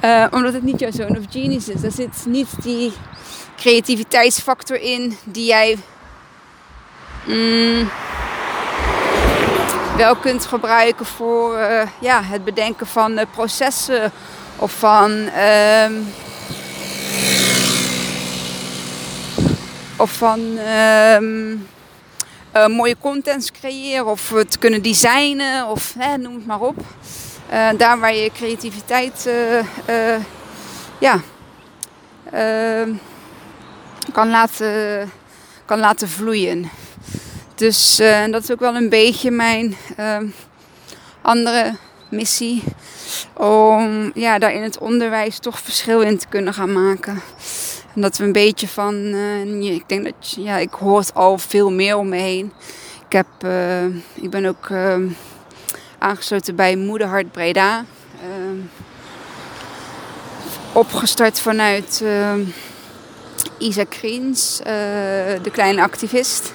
[0.04, 1.82] uh, omdat het niet jouw zoon of genius is.
[1.82, 2.92] Er zit niet die
[3.56, 5.76] creativiteitsfactor in die jij
[7.26, 7.88] mm,
[9.96, 14.12] wel kunt gebruiken voor uh, ja, het bedenken van uh, processen
[14.56, 15.10] of van.
[15.90, 16.06] Um,
[19.98, 20.40] of van
[21.20, 21.66] um,
[22.68, 26.76] mooie contents creëren of het kunnen designen of noem het maar op.
[27.52, 29.58] Uh, daar waar je creativiteit uh,
[29.88, 30.16] uh,
[30.98, 31.20] ja,
[34.12, 35.10] kan, laten,
[35.64, 36.70] kan laten vloeien.
[37.54, 37.96] Dus
[38.30, 39.76] dat is ook wel een beetje mijn
[41.22, 41.76] andere
[42.10, 42.62] missie.
[43.34, 47.22] Om ja, daar in het onderwijs toch verschil in te kunnen gaan maken.
[47.94, 49.14] En dat we een beetje van,
[49.62, 52.52] ik denk dat, ja, ik hoor het al veel meer om me heen.
[53.06, 53.26] Ik, heb,
[54.14, 54.68] ik ben ook
[55.98, 57.84] aangesloten bij Moederhart Breda.
[58.22, 58.64] Uh,
[60.72, 62.32] opgestart vanuit uh,
[63.58, 64.66] Isa Kriens, uh,
[65.42, 66.52] de kleine activist.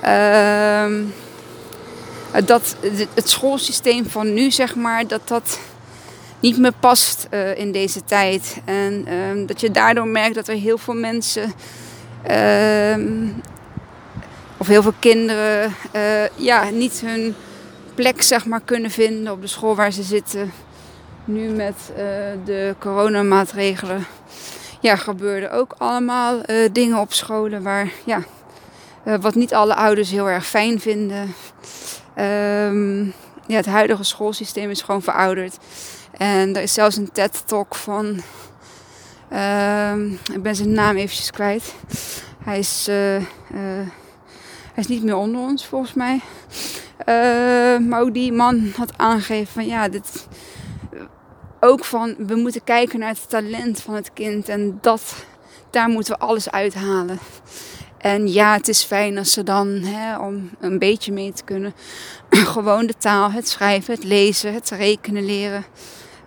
[0.00, 1.02] Ehm,
[2.44, 2.76] dat
[3.14, 5.58] het schoolsysteem van nu, zeg maar, dat dat
[6.40, 8.56] niet meer past uh, in deze tijd.
[8.64, 9.06] En
[9.46, 11.52] dat je daardoor merkt dat er heel veel mensen
[14.56, 16.02] of heel veel kinderen uh,
[16.36, 17.34] ja, niet hun
[17.94, 20.52] plek zeg maar, kunnen vinden op de school waar ze zitten.
[21.24, 21.96] Nu met uh,
[22.44, 24.06] de coronamaatregelen
[24.80, 28.22] ja, gebeurden ook allemaal uh, dingen op scholen waar, ja,
[29.04, 31.34] uh, wat niet alle ouders heel erg fijn vinden.
[32.18, 33.12] Um,
[33.46, 35.56] ja, het huidige schoolsysteem is gewoon verouderd.
[36.18, 38.06] En er is zelfs een TED-talk van,
[39.32, 41.74] um, ik ben zijn naam eventjes kwijt.
[42.44, 46.20] Hij is, hij is niet meer onder ons volgens mij.
[47.08, 50.26] Uh, maar ook die man had aangegeven van ja, dit,
[51.60, 55.14] ook van we moeten kijken naar het talent van het kind en dat,
[55.70, 57.18] daar moeten we alles uithalen.
[57.98, 61.74] En ja, het is fijn als ze dan, hè, om een beetje mee te kunnen,
[62.54, 65.64] gewoon de taal, het schrijven, het lezen, het rekenen leren.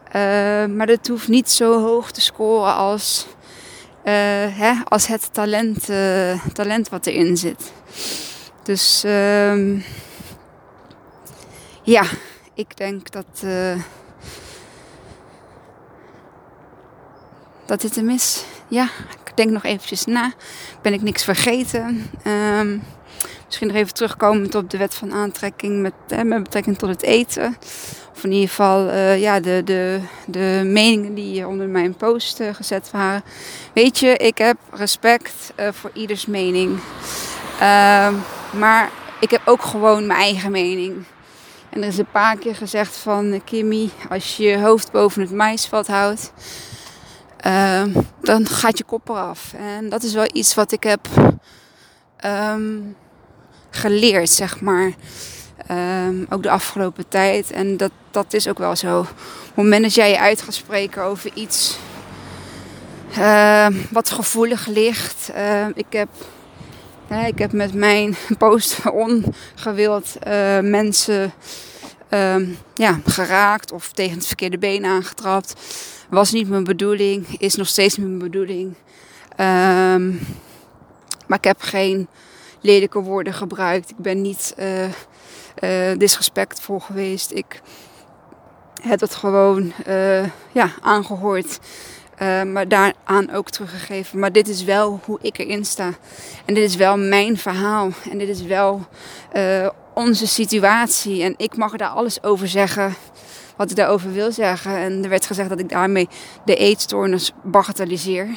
[0.07, 3.27] Uh, maar dat hoeft niet zo hoog te scoren als,
[3.99, 4.13] uh,
[4.57, 5.85] hè, als het talent,
[6.53, 7.71] talent wat erin zit.
[8.63, 9.77] Dus ehm,
[11.85, 12.03] ja,
[12.53, 13.81] ik denk dat, uh,
[17.65, 18.45] dat dit hem is.
[18.67, 18.89] Ja,
[19.25, 20.33] ik denk nog eventjes na.
[20.81, 22.11] Ben ik niks vergeten?
[22.27, 22.83] Um,
[23.45, 27.01] misschien nog even terugkomend op de wet van aantrekking met, hè, met betrekking tot het
[27.01, 27.57] eten.
[28.15, 32.53] Of in ieder geval uh, ja, de, de, de meningen die onder mijn post uh,
[32.53, 33.23] gezet waren.
[33.73, 36.79] Weet je, ik heb respect voor ieders mening.
[37.53, 38.13] Uh,
[38.51, 41.05] maar ik heb ook gewoon mijn eigen mening.
[41.69, 45.31] En er is een paar keer gezegd van Kimmy, als je je hoofd boven het
[45.31, 46.31] maisveld houdt,
[47.37, 49.53] ehm, dan gaat je kop eraf.
[49.57, 51.07] En dat is wel iets wat ik heb
[52.17, 52.79] ehm,
[53.69, 54.93] geleerd, zeg maar.
[55.67, 57.51] Ehm, ook de afgelopen tijd.
[57.51, 58.99] En dat, dat is ook wel zo.
[58.99, 59.07] Op
[59.45, 61.77] het moment dat jij je uit gaat spreken over iets
[63.91, 65.31] wat gevoelig ligt.
[65.73, 66.09] ik heb
[67.23, 71.33] ik heb met mijn post ongewild uh, mensen
[72.09, 72.35] uh,
[72.73, 75.53] ja, geraakt of tegen het verkeerde been aangetrapt.
[76.09, 78.73] Was niet mijn bedoeling, is nog steeds mijn bedoeling.
[79.39, 80.19] Um,
[81.27, 82.07] maar ik heb geen
[82.61, 83.89] lelijke woorden gebruikt.
[83.89, 87.31] Ik ben niet uh, uh, disrespectvol geweest.
[87.31, 87.61] Ik
[88.81, 89.73] heb het gewoon
[90.51, 91.59] ja, aangehoord.
[92.21, 94.19] Uh, maar daaraan ook teruggegeven.
[94.19, 95.91] Maar dit is wel hoe ik erin sta.
[96.45, 97.89] En dit is wel mijn verhaal.
[98.11, 98.85] En dit is wel
[99.33, 101.23] uh, onze situatie.
[101.23, 102.95] En ik mag daar alles over zeggen.
[103.55, 104.77] Wat ik daarover wil zeggen.
[104.77, 106.07] En er werd gezegd dat ik daarmee
[106.45, 108.27] de eetstoornis bagatelliseer.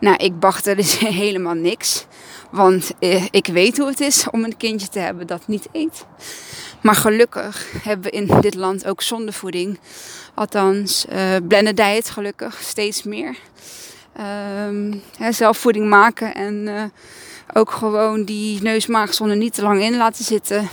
[0.00, 2.06] Nou, ik bagatelliseer helemaal niks.
[2.50, 6.06] Want uh, ik weet hoe het is om een kindje te hebben dat niet eet.
[6.82, 9.78] Maar gelukkig hebben we in dit land ook zondevoeding.
[10.34, 13.36] Althans, uh, blended gelukkig, steeds meer.
[14.66, 16.82] Um, hè, zelfvoeding maken en uh,
[17.54, 20.68] ook gewoon die neusmaagzonde niet te lang in laten zitten.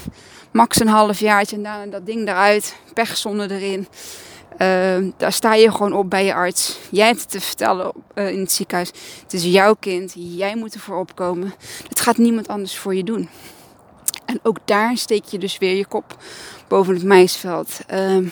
[0.51, 3.88] Max een half jaartje en daarna dat ding eruit, pechzonde erin.
[4.62, 6.78] Uh, daar sta je gewoon op bij je arts.
[6.89, 8.91] Jij hebt het te vertellen uh, in het ziekenhuis.
[9.24, 10.14] Het is jouw kind.
[10.16, 11.53] Jij moet ervoor opkomen.
[11.88, 13.30] Het gaat niemand anders voor je doen.
[14.26, 16.18] En ook daar steek je dus weer je kop
[16.68, 17.80] boven het maisveld.
[17.93, 18.32] Um,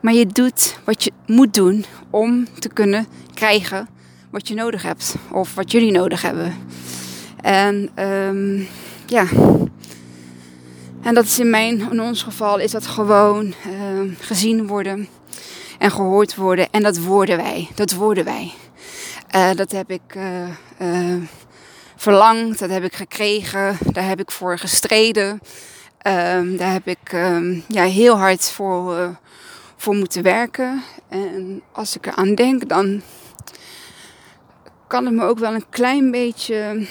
[0.00, 3.88] maar je doet wat je moet doen om te kunnen krijgen
[4.30, 5.14] wat je nodig hebt.
[5.32, 6.54] Of wat jullie nodig hebben.
[7.40, 8.66] En um,
[9.06, 9.26] ja.
[11.02, 13.54] En dat is in mijn, in ons geval, is dat gewoon
[14.18, 15.08] gezien worden
[15.82, 16.68] en gehoord worden.
[16.70, 17.68] En dat worden wij.
[17.74, 18.52] Dat worden wij.
[19.34, 20.14] Uh, dat heb ik
[20.78, 21.22] uh,
[21.96, 25.30] verlangd, dat heb ik gekregen, daar heb ik voor gestreden.
[26.06, 29.16] Um, daar heb ik um, ja, heel hard voor,
[29.76, 30.82] voor moeten werken.
[31.08, 33.02] En als ik eraan denk, dan
[34.86, 36.86] kan het me ook wel een klein beetje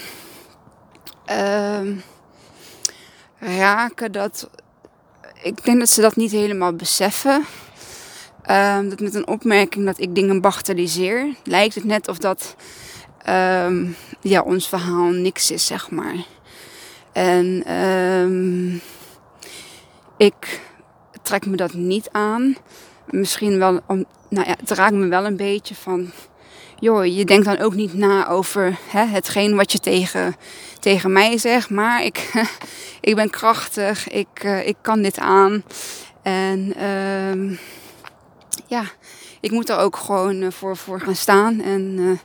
[1.32, 1.98] uh,
[3.40, 4.50] raken dat
[5.42, 7.46] ik denk dat ze dat niet helemaal beseffen.
[8.52, 12.56] Uh, dat met een opmerking dat ik dingen bagatelliseer, lijkt het net of dat
[13.30, 16.16] um, ja, ons verhaal niks is, zeg maar.
[17.12, 18.82] En um,
[20.18, 20.62] ik
[21.22, 22.56] trek me dat niet aan.
[23.10, 26.12] Misschien wel, om, nou ja, het raakt me wel een beetje van,
[26.80, 30.36] joh, je denkt dan ook niet na over hè, hetgeen wat je tegen,
[30.80, 31.70] tegen mij zegt.
[31.70, 32.32] Maar ik,
[33.02, 35.64] ik ben krachtig, ik, uh, ik kan dit aan.
[36.22, 37.60] En um,
[38.72, 38.84] ja,
[39.40, 41.62] ik moet er ook gewoon uh, voor, voor gaan staan.
[41.62, 42.18] En uh,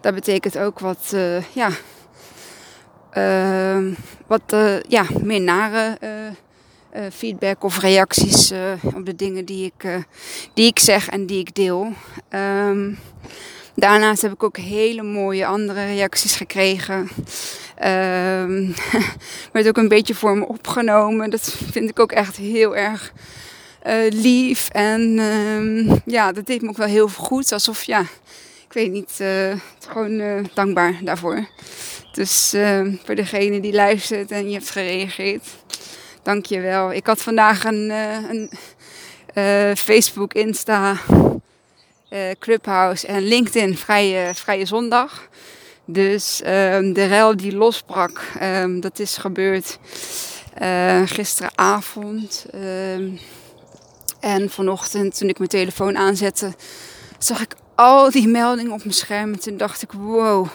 [0.00, 1.70] dat betekent ook wat, uh, ja,
[4.26, 4.56] wat
[4.88, 5.98] ja, meer nare
[7.12, 8.52] feedback of reacties
[8.94, 10.06] op de dingen die ik,
[10.54, 11.92] die ik zeg en die ik deel.
[12.30, 12.98] Um,
[13.74, 17.08] daarnaast heb ik ook hele mooie andere reacties gekregen.
[17.84, 18.74] Um,
[19.52, 21.30] werd ook een beetje voor me opgenomen.
[21.30, 23.12] Dat vind ik ook echt heel erg
[24.10, 24.68] lief.
[24.68, 27.52] En uh, ja, dat deed me ook wel heel goed.
[27.52, 28.00] Alsof, ja,
[28.66, 29.54] ik weet niet, uh,
[29.88, 31.46] gewoon uh, dankbaar daarvoor.
[32.12, 32.54] Dus
[33.04, 35.46] voor degene die luistert en je hebt gereageerd,
[36.22, 36.92] dank je wel.
[36.92, 37.90] Ik had vandaag een,
[38.30, 38.50] een
[39.76, 40.96] Facebook, Insta,
[42.38, 45.28] Clubhouse en LinkedIn vrije, vrije zondag.
[45.84, 49.78] Dus ehm, de rel die losbrak, um, dat is gebeurd
[51.04, 52.46] gisteravond.
[54.22, 56.54] En vanochtend, toen ik mijn telefoon aanzette,
[57.18, 59.32] zag ik al die meldingen op mijn scherm.
[59.32, 60.46] En toen dacht ik, wow,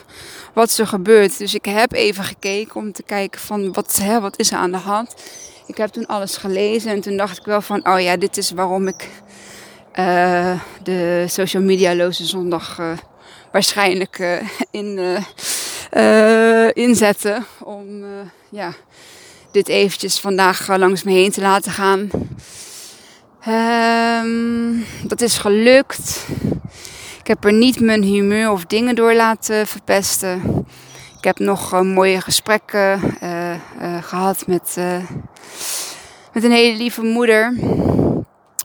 [0.54, 1.38] wat is er gebeurd?
[1.38, 4.72] Dus ik heb even gekeken om te kijken van, wat, hè, wat is er aan
[4.72, 5.16] de hand?
[5.66, 8.52] Ik heb toen alles gelezen en toen dacht ik wel van, oh ja, dit is
[8.52, 9.10] waarom ik
[10.00, 12.92] uh, de social media loze zondag uh,
[13.52, 15.24] waarschijnlijk uh, in,
[16.74, 17.44] inzette.
[17.64, 18.04] Om
[18.50, 18.74] ja,
[19.52, 22.10] dit eventjes vandaag langs me heen te laten gaan.
[23.48, 26.26] Um, dat is gelukt.
[27.20, 30.66] Ik heb er niet mijn humeur of dingen door laten verpesten.
[31.18, 33.58] Ik heb nog uh, mooie gesprekken uh, uh,
[34.02, 34.76] gehad met,
[36.34, 37.54] met een hele lieve moeder.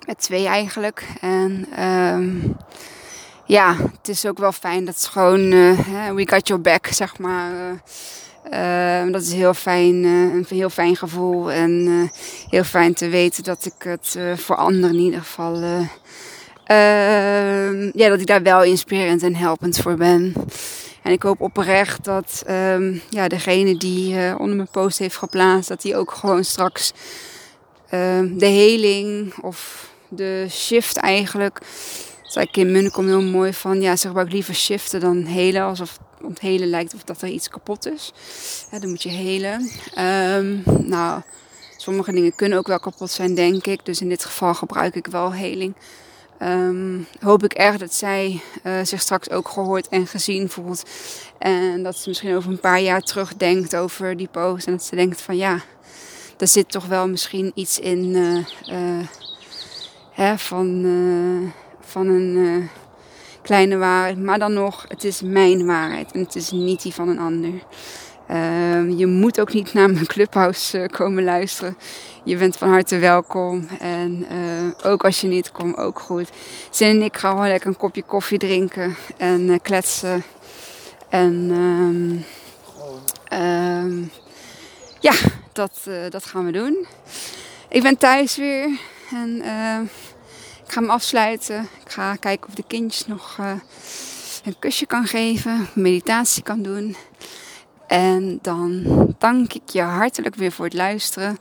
[0.07, 1.07] Met twee eigenlijk.
[1.21, 2.57] En um,
[3.45, 5.51] ja, het is ook wel fijn dat het gewoon,
[6.15, 7.51] we got your back, zeg maar.
[8.53, 11.53] Uh, dat is heel fijn, uh, een heel fijn gevoel.
[11.53, 12.09] En uh,
[12.49, 15.55] heel fijn te weten dat ik het voor anderen in ieder geval
[16.65, 20.35] ehm, ja, dat ik daar wel inspirerend en helpend voor ben.
[21.03, 25.83] En ik hoop oprecht dat um, ja, degene die onder mijn post heeft geplaatst, dat
[25.83, 26.93] die ook gewoon straks
[28.31, 31.61] de heling of de shift eigenlijk.
[32.23, 35.63] Zei Kim Munnekom heel mooi van, ja, ze gebruikt liever shiften dan helen.
[35.63, 38.13] Alsof onthelen lijkt of dat er iets kapot is.
[38.71, 39.71] Ja, dan moet je helen.
[39.99, 41.21] Um, nou,
[41.77, 43.85] sommige dingen kunnen ook wel kapot zijn, denk ik.
[43.85, 45.75] Dus in dit geval gebruik ik wel heling.
[46.43, 50.83] Um, hoop ik erg dat zij uh, zich straks ook gehoord en gezien voelt.
[51.39, 54.67] En dat ze misschien over een paar jaar terugdenkt over die post.
[54.67, 55.61] En dat ze denkt van ja,
[56.39, 58.37] er zit toch wel misschien iets in uh,
[58.79, 59.07] uh,
[60.11, 62.69] hè, van, van een
[63.43, 64.19] kleine waarheid.
[64.19, 67.53] Maar dan nog, het is mijn waarheid en het is niet die van een ander.
[68.31, 71.77] Uh, je moet ook niet naar mijn clubhouse uh, komen luisteren.
[72.25, 73.69] Je bent van harte welkom.
[73.81, 76.31] En uh, ook als je niet komt, ook goed.
[76.71, 80.23] Zin en ik gaan gewoon lekker een kopje koffie drinken en eh, kletsen.
[81.09, 81.51] En
[83.33, 84.11] um,
[85.01, 85.13] ja,
[85.53, 86.87] dat, dat gaan we doen.
[87.69, 88.79] Ik ben thuis weer.
[89.11, 89.43] En
[90.73, 91.69] ga hem afsluiten.
[91.85, 93.53] Ik ga kijken of de kindjes nog uh,
[94.45, 96.97] een kusje kan geven, meditatie kan doen.
[97.87, 98.85] En dan
[99.19, 101.39] dank ik je hartelijk weer voor het luisteren.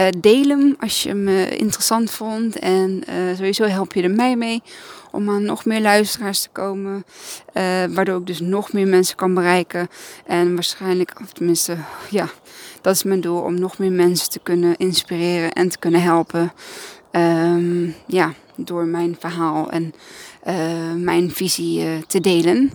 [0.00, 2.58] Uh, deel hem als je hem uh, interessant vond.
[2.58, 3.04] En
[3.36, 4.62] sowieso help je er mij mee
[5.12, 7.04] om aan nog meer luisteraars te komen.
[7.94, 9.88] waardoor ik dus nog meer mensen kan bereiken.
[10.26, 11.76] En waarschijnlijk, of tenminste,
[12.10, 12.28] ja,
[12.80, 13.40] dat is mijn doel.
[13.40, 16.52] Om nog meer mensen te kunnen inspireren en te kunnen helpen.
[17.12, 19.94] Um, ja, door mijn verhaal en
[20.46, 22.70] uh, mijn visie uh, te delen.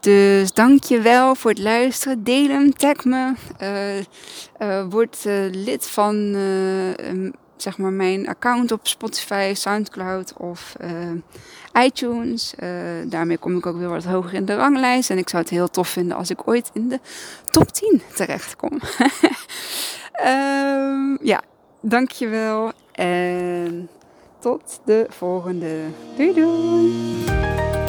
[0.00, 2.24] Dus dank je wel voor het luisteren.
[2.24, 3.32] Deel hem, tag me.
[4.58, 6.36] Uh, word lid van
[7.56, 10.76] zeg maar mijn account op Spotify, Soundcloud of
[11.84, 12.54] iTunes.
[13.04, 15.10] daarmee kom ik ook weer wat hoger in de ranglijst.
[15.10, 17.00] En ik zou het heel tof vinden als ik ooit in de
[17.50, 18.80] top 10 terechtkom.
[20.26, 21.42] um, ja,
[21.80, 22.72] dankjewel.
[22.92, 23.88] En
[24.40, 25.84] tot de volgende.
[26.16, 27.79] Doei doei!